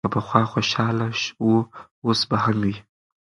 [0.05, 1.09] که پخوا خوشاله
[1.49, 1.51] و،
[2.05, 2.75] اوس به هم وي.